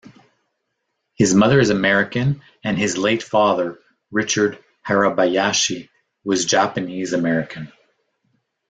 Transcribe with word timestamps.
His 1.13 1.35
mother 1.35 1.59
is 1.59 1.69
American 1.69 2.41
and 2.63 2.75
his 2.75 2.97
late 2.97 3.21
father, 3.21 3.77
Richard 4.09 4.57
Hirabayashi, 4.87 5.89
was 6.23 6.45
Japanese 6.45 7.13
American. 7.13 7.71